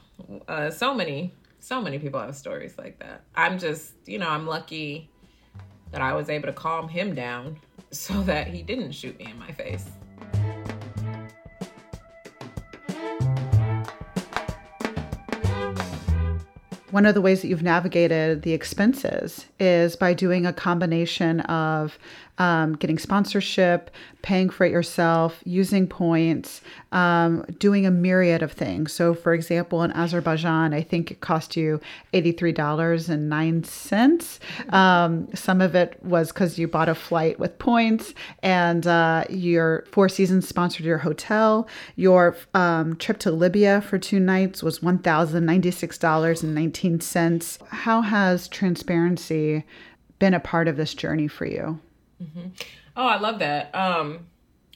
[0.48, 3.22] uh, so many so many people have stories like that.
[3.34, 5.10] I'm just, you know, I'm lucky
[5.90, 7.58] that I was able to calm him down
[7.90, 9.86] so that he didn't shoot me in my face.
[16.90, 21.98] One of the ways that you've navigated the expenses is by doing a combination of
[22.38, 23.90] um, getting sponsorship,
[24.22, 28.90] paying for it yourself, using points, um, doing a myriad of things.
[28.92, 31.80] So, for example, in Azerbaijan, I think it cost you
[32.12, 34.72] $83.09.
[34.72, 39.84] Um, some of it was because you bought a flight with points, and uh, your
[39.90, 41.68] Four Seasons sponsored your hotel.
[41.96, 47.68] Your um, trip to Libya for two nights was $1,096.19.
[47.68, 49.64] How has transparency
[50.18, 51.78] been a part of this journey for you?
[52.22, 52.48] Mm-hmm.
[52.96, 53.74] Oh, I love that.
[53.74, 54.26] Um,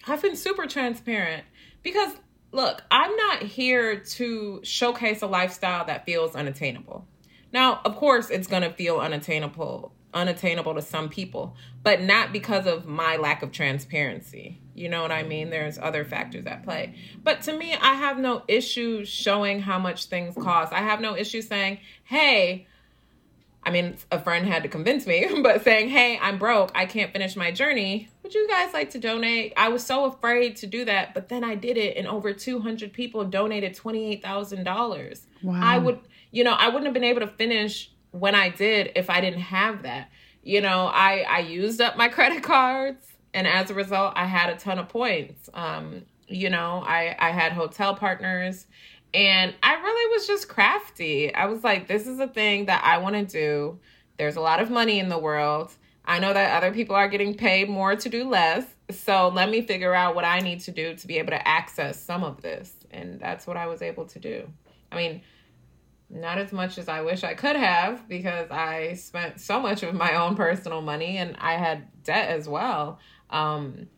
[0.07, 1.45] I've been super transparent
[1.83, 2.15] because
[2.53, 7.07] look, I'm not here to showcase a lifestyle that feels unattainable.
[7.53, 12.67] Now, of course, it's going to feel unattainable unattainable to some people, but not because
[12.67, 14.61] of my lack of transparency.
[14.75, 15.51] You know what I mean?
[15.51, 16.95] There's other factors at play.
[17.23, 20.73] But to me, I have no issue showing how much things cost.
[20.73, 22.67] I have no issue saying, "Hey,
[23.65, 26.73] I mean, a friend had to convince me, but saying, Hey, I'm broke.
[26.75, 28.09] I can't finish my journey.
[28.23, 29.53] Would you guys like to donate?
[29.57, 32.93] I was so afraid to do that, but then I did it, and over 200
[32.93, 35.21] people donated $28,000.
[35.43, 35.61] Wow.
[35.63, 39.11] I would, you know, I wouldn't have been able to finish when I did if
[39.11, 40.09] I didn't have that.
[40.43, 44.51] You know, I, I used up my credit cards, and as a result, I had
[44.51, 45.49] a ton of points.
[45.55, 48.67] Um, you know, I, I had hotel partners
[49.15, 51.35] and I really was just crafty.
[51.35, 53.79] I was like, this is a thing that I want to do.
[54.19, 55.75] There's a lot of money in the world.
[56.05, 58.65] I know that other people are getting paid more to do less.
[58.91, 62.01] So let me figure out what I need to do to be able to access
[62.01, 62.73] some of this.
[62.91, 64.49] And that's what I was able to do.
[64.91, 65.23] I mean,
[66.11, 69.95] not as much as I wish I could have because I spent so much of
[69.95, 72.99] my own personal money and I had debt as well.
[73.31, 73.89] Um,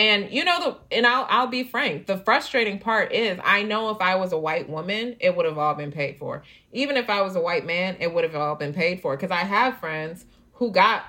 [0.00, 3.90] and you know the and I'll I'll be frank, the frustrating part is I know
[3.90, 6.42] if I was a white woman, it would have all been paid for.
[6.72, 9.30] Even if I was a white man, it would have all been paid for cuz
[9.30, 11.04] I have friends who got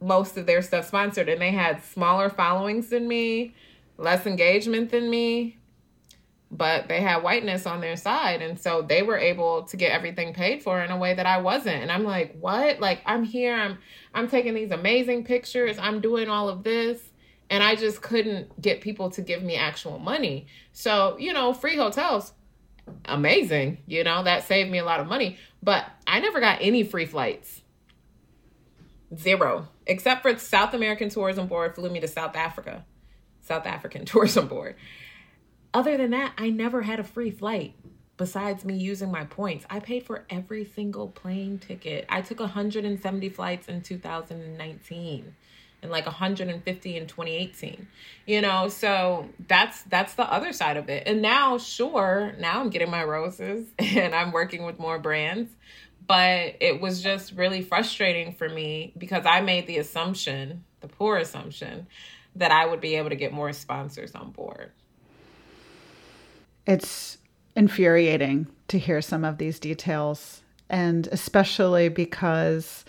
[0.00, 3.54] most of their stuff sponsored and they had smaller followings than me,
[3.96, 5.58] less engagement than me,
[6.50, 10.34] but they had whiteness on their side and so they were able to get everything
[10.34, 11.80] paid for in a way that I wasn't.
[11.80, 12.80] And I'm like, "What?
[12.80, 13.78] Like I'm here, I'm
[14.12, 17.09] I'm taking these amazing pictures, I'm doing all of this
[17.50, 20.46] and I just couldn't get people to give me actual money.
[20.72, 22.32] So, you know, free hotels,
[23.04, 23.78] amazing.
[23.86, 25.36] You know, that saved me a lot of money.
[25.60, 27.62] But I never got any free flights.
[29.16, 29.68] Zero.
[29.84, 32.86] Except for South American Tourism Board flew me to South Africa.
[33.42, 34.76] South African Tourism Board.
[35.74, 37.74] Other than that, I never had a free flight
[38.16, 39.64] besides me using my points.
[39.68, 42.06] I paid for every single plane ticket.
[42.08, 45.34] I took 170 flights in 2019
[45.82, 47.86] and like 150 in 2018
[48.26, 48.68] you know?
[48.68, 51.04] So that's that's the other side of it.
[51.06, 55.50] And now sure now i'm getting my roses and i'm working with more brands
[56.06, 61.16] but it was just really frustrating for me because i made the assumption the poor
[61.16, 61.86] assumption
[62.36, 64.70] that i would be able to get more sponsors on board.
[66.66, 67.18] It's
[67.56, 72.84] infuriating to hear some of these details and especially because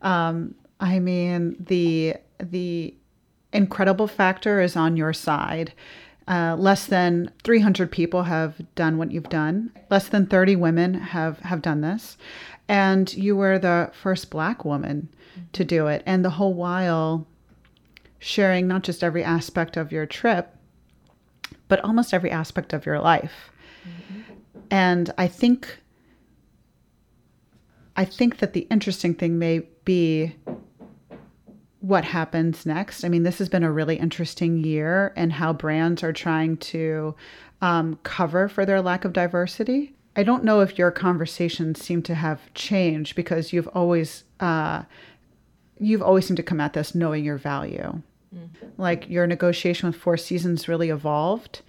[0.00, 2.94] um, I mean, the the
[3.52, 5.72] incredible factor is on your side.
[6.28, 9.70] Uh, less than 300 people have done what you've done.
[9.90, 12.18] Less than 30 women have, have done this.
[12.68, 15.08] And you were the first Black woman
[15.52, 16.02] to do it.
[16.04, 17.28] And the whole while
[18.18, 20.52] sharing not just every aspect of your trip,
[21.68, 23.52] but almost every aspect of your life.
[23.84, 24.20] Mm-hmm.
[24.70, 25.78] And I think
[27.96, 30.34] I think that the interesting thing may be
[31.80, 33.04] what happens next.
[33.04, 37.14] I mean, this has been a really interesting year and how brands are trying to
[37.60, 39.94] um, cover for their lack of diversity.
[40.16, 44.84] I don't know if your conversations seem to have changed because you've always uh,
[45.78, 48.02] you've always seemed to come at this knowing your value.
[48.34, 48.66] Mm-hmm.
[48.78, 51.60] Like your negotiation with Four Seasons really evolved,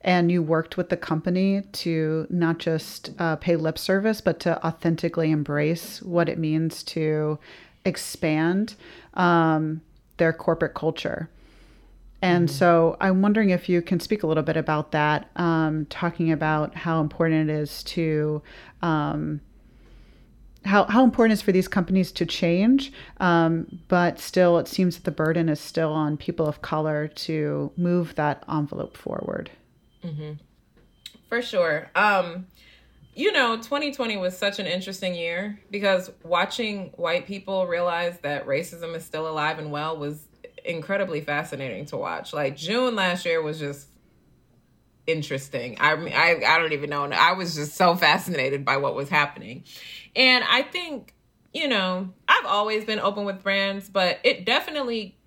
[0.00, 4.64] and you worked with the company to not just uh, pay lip service, but to
[4.66, 7.38] authentically embrace what it means to
[7.84, 8.74] expand
[9.14, 9.80] um,
[10.16, 11.28] their corporate culture.
[12.20, 12.56] And mm-hmm.
[12.56, 16.74] so I'm wondering if you can speak a little bit about that, um, talking about
[16.74, 18.42] how important it is to.
[18.80, 19.40] Um,
[20.64, 24.94] how, how important it is for these companies to change, um, but still, it seems
[24.94, 29.50] that the burden is still on people of color to move that envelope forward.
[30.04, 30.34] Mm-hmm.
[31.28, 31.90] For sure.
[33.14, 38.96] You know, 2020 was such an interesting year because watching white people realize that racism
[38.96, 40.26] is still alive and well was
[40.64, 42.32] incredibly fascinating to watch.
[42.32, 43.86] Like June last year was just
[45.06, 45.76] interesting.
[45.78, 47.04] I mean, I I don't even know.
[47.04, 49.64] I was just so fascinated by what was happening.
[50.16, 51.12] And I think,
[51.52, 55.18] you know, I've always been open with brands, but it definitely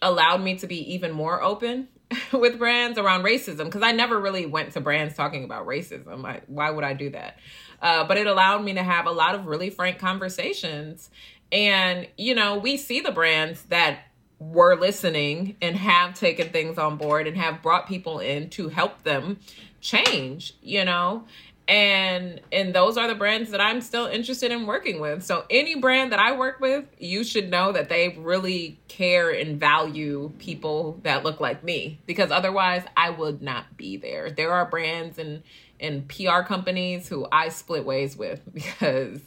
[0.00, 1.88] allowed me to be even more open
[2.32, 6.24] with brands around racism because I never really went to brands talking about racism.
[6.24, 7.38] I, why would I do that?
[7.80, 11.10] Uh, but it allowed me to have a lot of really frank conversations.
[11.52, 14.00] And, you know, we see the brands that
[14.38, 19.02] were listening and have taken things on board and have brought people in to help
[19.02, 19.38] them
[19.80, 21.24] change, you know?
[21.70, 25.22] And and those are the brands that I'm still interested in working with.
[25.22, 29.58] So any brand that I work with, you should know that they really care and
[29.58, 34.32] value people that look like me because otherwise I would not be there.
[34.32, 35.44] There are brands and
[35.78, 39.20] and PR companies who I split ways with because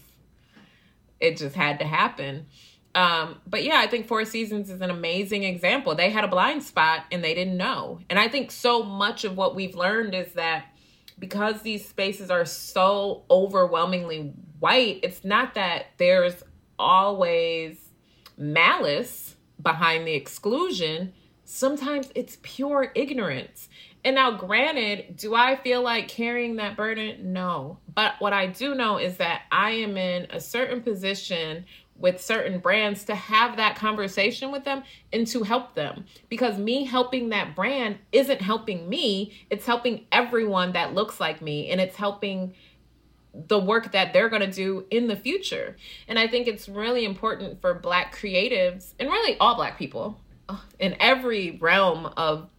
[1.21, 2.47] it just had to happen.
[2.93, 5.95] Um, but yeah, I think Four Seasons is an amazing example.
[5.95, 8.01] They had a blind spot and they didn't know.
[8.09, 10.65] And I think so much of what we've learned is that
[11.19, 16.43] because these spaces are so overwhelmingly white, it's not that there's
[16.79, 17.77] always
[18.37, 21.13] malice behind the exclusion.
[21.45, 23.69] Sometimes it's pure ignorance.
[24.05, 27.31] And now, granted, do I feel like carrying that burden?
[27.31, 27.79] No.
[27.93, 32.59] But what I do know is that I am in a certain position with certain
[32.59, 36.05] brands to have that conversation with them and to help them.
[36.27, 41.69] Because me helping that brand isn't helping me it's helping everyone that looks like me
[41.69, 42.53] and it's helping
[43.33, 45.77] the work that they're going to do in the future.
[46.07, 50.19] And i think it's really important for black creatives and really all black people
[50.49, 52.49] uh, in every realm of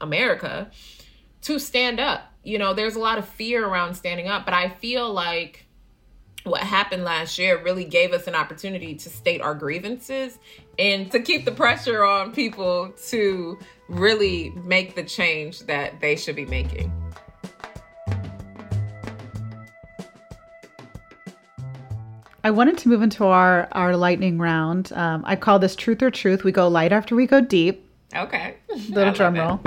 [0.00, 0.70] america
[1.42, 2.32] to stand up.
[2.42, 5.67] You know there's a lot of fear around standing up but i feel like
[6.44, 10.38] what happened last year really gave us an opportunity to state our grievances
[10.78, 13.58] and to keep the pressure on people to
[13.88, 16.92] really make the change that they should be making.
[22.44, 24.92] I wanted to move into our our lightning round.
[24.94, 26.44] Um, I call this truth or truth.
[26.44, 27.84] We go light after we go deep.
[28.14, 28.56] Okay.
[28.88, 29.60] Little drum roll.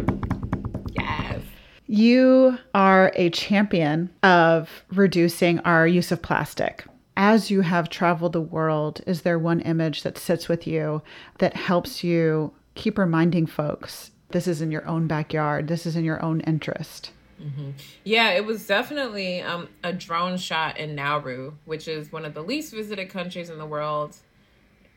[1.91, 6.85] You are a champion of reducing our use of plastic.
[7.17, 11.01] As you have traveled the world, is there one image that sits with you
[11.39, 16.05] that helps you keep reminding folks this is in your own backyard, this is in
[16.05, 17.11] your own interest?
[17.41, 17.71] Mm-hmm.
[18.05, 22.41] Yeah, it was definitely um, a drone shot in Nauru, which is one of the
[22.41, 24.15] least visited countries in the world,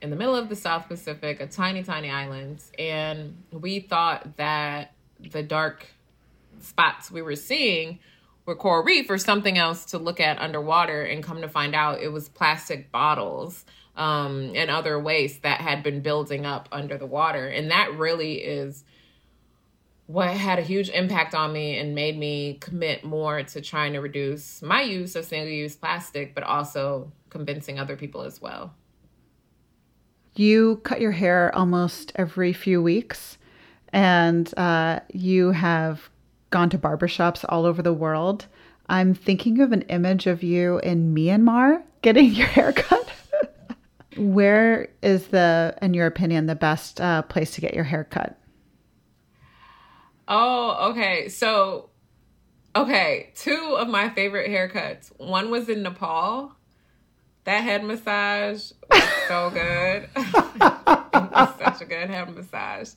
[0.00, 2.62] in the middle of the South Pacific, a tiny, tiny island.
[2.78, 5.88] And we thought that the dark
[6.60, 7.98] spots we were seeing
[8.46, 12.00] were coral reef or something else to look at underwater and come to find out
[12.00, 13.64] it was plastic bottles
[13.96, 17.46] um, and other waste that had been building up under the water.
[17.46, 18.84] And that really is
[20.06, 24.00] what had a huge impact on me and made me commit more to trying to
[24.00, 28.74] reduce my use of single use plastic but also convincing other people as well.
[30.36, 33.38] You cut your hair almost every few weeks
[33.92, 36.10] and uh, you have
[36.54, 38.46] gone to barbershops all over the world.
[38.88, 43.10] I'm thinking of an image of you in Myanmar getting your hair cut.
[44.16, 48.38] Where is the, in your opinion, the best uh, place to get your hair cut?
[50.28, 51.28] Oh, okay.
[51.28, 51.90] So,
[52.76, 55.08] okay, two of my favorite haircuts.
[55.18, 56.54] One was in Nepal.
[57.42, 60.08] That head massage was so good.
[61.80, 62.90] it was such a good massage.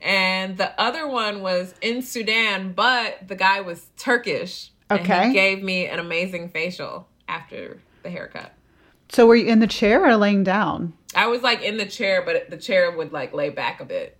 [0.00, 4.70] And the other one was in Sudan, but the guy was Turkish.
[4.90, 5.28] And Okay.
[5.28, 8.52] he gave me an amazing facial after the haircut.
[9.08, 10.92] So were you in the chair or laying down?
[11.14, 14.16] I was like in the chair, but the chair would like lay back a bit.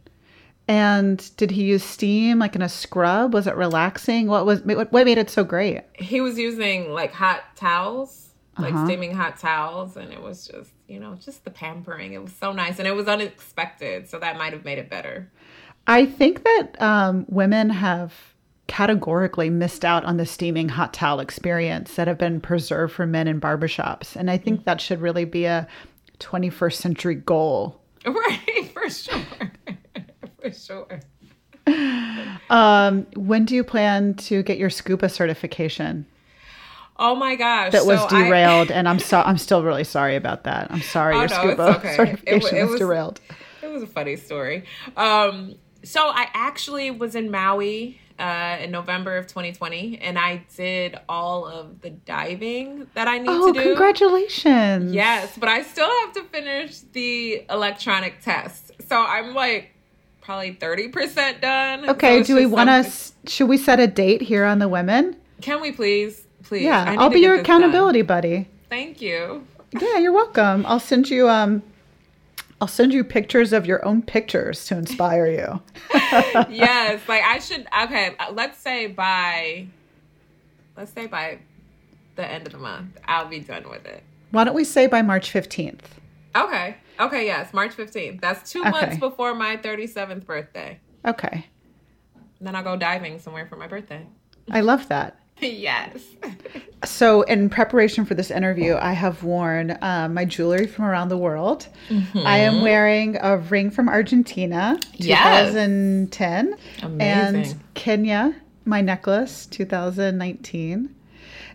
[0.69, 3.33] And did he use steam like in a scrub?
[3.33, 4.27] Was it relaxing?
[4.27, 5.83] What was what made it so great?
[5.95, 8.26] He was using like hot towels,
[8.59, 8.87] like Uh-huh.
[8.87, 12.13] steaming hot towels, and it was just, you know, just the pampering.
[12.15, 15.31] It was so nice, and it was unexpected, so that might have made it better.
[15.87, 18.13] I think that um, women have
[18.67, 23.29] categorically missed out on the steaming hot towel experience that have been preserved for men
[23.29, 24.17] in barbershops.
[24.17, 25.69] And I think that should really be a
[26.19, 27.81] 21st century goal.
[28.07, 29.23] Right, for sure,
[30.41, 31.01] for sure.
[32.51, 36.07] Um, when do you plan to get your scuba certification?
[36.99, 40.17] Oh my gosh, That was so I- derailed, and I'm so I'm still really sorry
[40.17, 40.71] about that.
[40.71, 41.97] I'm sorry Oh, your no, scuba okay.
[41.97, 43.21] Certification it was was- derailed.
[43.63, 44.65] it was a funny story.
[44.97, 50.99] Um, so I actually was in Maui uh, in November of 2020, and I did
[51.09, 53.63] all of the diving that I need Oh, to do.
[53.63, 54.93] congratulations!
[54.95, 58.73] Yes, but I still have to finish the electronic test.
[58.89, 59.73] So I'm like
[60.23, 61.91] probably 30% done.
[61.91, 63.31] Okay, it's do we want to?
[63.31, 65.17] Should we set a date here on the women?
[65.43, 66.26] Can we please?
[66.47, 66.63] Please.
[66.63, 67.61] Yeah, I'll be your this done.
[67.61, 68.49] accountability buddy.
[68.69, 69.47] Thank you.
[69.81, 70.65] Yeah, you're welcome.
[70.67, 71.63] I'll send you um
[72.61, 75.61] I'll send you pictures of your own pictures to inspire you.
[76.49, 79.67] yes, like I should okay, let's say by
[80.77, 81.39] let's say by
[82.15, 84.03] the end of the month, I'll be done with it.
[84.31, 85.81] Why don't we say by March 15th?
[86.35, 86.77] Okay.
[86.99, 88.21] Okay, yes, March 15th.
[88.21, 88.71] That's 2 Okay.
[88.71, 90.81] months before my 37th birthday.
[91.05, 91.47] Okay.
[92.41, 94.07] Then I'll go diving somewhere for my birthday.
[94.51, 95.19] I love that.
[95.41, 96.03] yes.
[96.85, 101.17] So, in preparation for this interview, I have worn uh, my jewelry from around the
[101.19, 101.67] world.
[102.15, 105.49] I am wearing a ring from Argentina, Yes.
[105.51, 106.57] 2010,
[107.01, 108.35] and Kenya,
[108.65, 110.95] my necklace, 2019.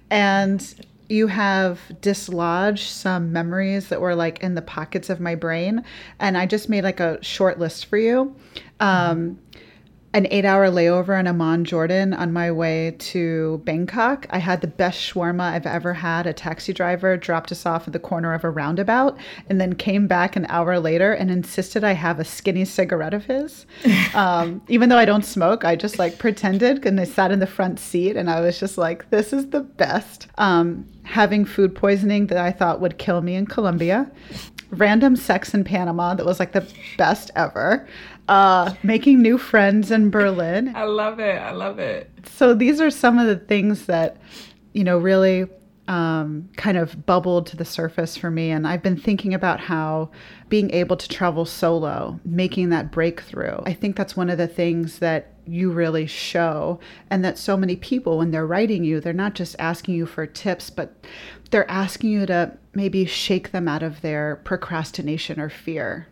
[0.10, 0.76] And
[1.08, 5.84] you have dislodged some memories that were like in the pockets of my brain.
[6.20, 8.36] And I just made like a short list for you.
[8.80, 9.38] Um,
[10.14, 14.28] an eight hour layover in Amman, Jordan on my way to Bangkok.
[14.30, 16.28] I had the best shawarma I've ever had.
[16.28, 20.08] A taxi driver dropped us off at the corner of a roundabout and then came
[20.08, 23.66] back an hour later and insisted I have a skinny cigarette of his.
[24.14, 27.48] um, even though I don't smoke, I just like pretended and I sat in the
[27.48, 30.28] front seat and I was just like, this is the best.
[30.38, 34.12] Um, having food poisoning that I thought would kill me in Colombia
[34.72, 36.66] random sex in Panama that was like the
[36.98, 37.88] best ever.
[38.32, 40.74] Uh, making new friends in Berlin.
[40.74, 41.38] I love it.
[41.38, 42.10] I love it.
[42.24, 44.16] So these are some of the things that,
[44.72, 45.48] you know, really
[45.90, 48.50] um, kind of bubbled to the surface for me.
[48.50, 50.12] And I've been thinking about how
[50.48, 55.00] being able to travel solo, making that breakthrough, I think that's one of the things
[55.00, 56.80] that you really show.
[57.10, 60.26] And that so many people, when they're writing you, they're not just asking you for
[60.26, 61.06] tips, but
[61.50, 66.08] they're asking you to maybe shake them out of their procrastination or fear.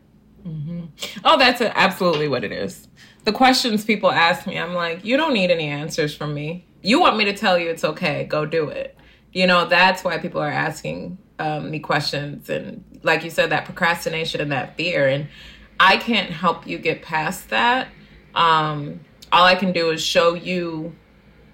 [1.23, 2.87] Oh, that's absolutely what it is.
[3.25, 6.65] The questions people ask me, I'm like, you don't need any answers from me.
[6.81, 8.97] You want me to tell you it's okay, go do it.
[9.31, 12.49] You know, that's why people are asking um, me questions.
[12.49, 15.07] And like you said, that procrastination and that fear.
[15.07, 15.27] And
[15.79, 17.89] I can't help you get past that.
[18.33, 20.95] Um, all I can do is show you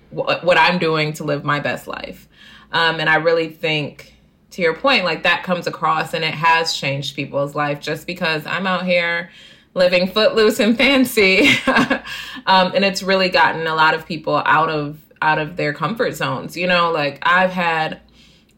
[0.09, 2.27] what, what I'm doing to live my best life.
[2.71, 4.14] Um, and I really think,
[4.55, 8.45] to your point, like that comes across and it has changed people's life just because
[8.45, 9.29] I'm out here
[9.73, 11.49] living footloose and fancy.
[12.45, 16.13] um, and it's really gotten a lot of people out of out of their comfort
[16.13, 16.55] zones.
[16.55, 17.99] You know, like I've had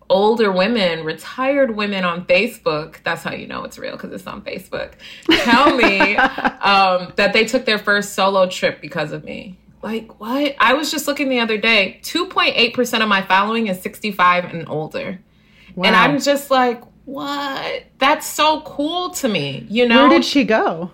[0.10, 2.98] older women, retired women on Facebook.
[3.04, 4.94] That's how you know it's real because it's on Facebook.
[5.30, 9.58] Tell me um, that they took their first solo trip because of me.
[9.82, 10.56] Like what?
[10.60, 12.00] I was just looking the other day.
[12.04, 15.20] Two point eight percent of my following is sixty five and older,
[15.86, 17.84] and I'm just like, what?
[18.00, 19.66] That's so cool to me.
[19.70, 20.02] You know?
[20.02, 20.92] Where did she go?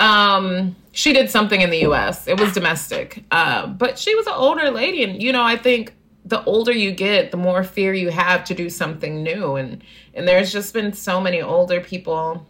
[0.00, 2.26] um she did something in the US.
[2.26, 3.24] It was domestic.
[3.30, 6.90] Uh, but she was an older lady and you know, I think the older you
[6.90, 9.82] get, the more fear you have to do something new and
[10.14, 12.46] and there's just been so many older people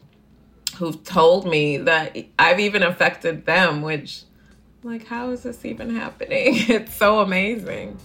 [0.77, 4.23] who've told me that I've even affected them, which
[4.83, 6.55] like how is this even happening?
[6.69, 7.99] It's so amazing.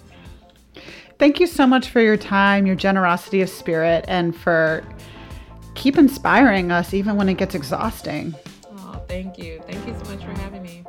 [1.22, 4.84] Thank you so much for your time, your generosity of spirit, and for
[5.76, 8.34] keep inspiring us even when it gets exhausting.
[8.72, 9.62] Oh, thank you.
[9.68, 10.84] Thank you so much for having me.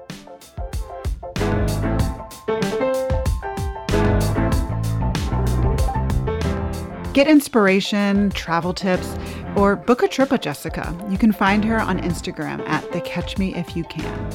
[7.13, 9.15] Get inspiration, travel tips,
[9.55, 10.97] or book a trip with Jessica.
[11.11, 14.31] You can find her on Instagram at the Catch Me If You Can.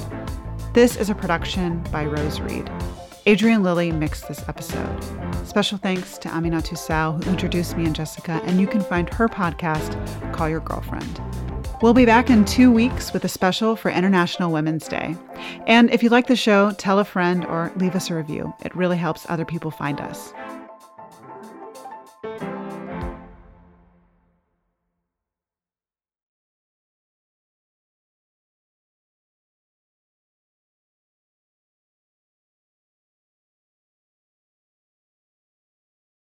[0.73, 2.69] This is a production by Rose Reid.
[3.27, 5.03] Adrian Lilly mixed this episode.
[5.45, 9.27] Special thanks to Aminatou Sow, who introduced me and Jessica, and you can find her
[9.27, 9.91] podcast,
[10.31, 11.21] Call Your Girlfriend.
[11.81, 15.17] We'll be back in two weeks with a special for International Women's Day.
[15.65, 18.53] And if you like the show, tell a friend or leave us a review.
[18.63, 20.31] It really helps other people find us.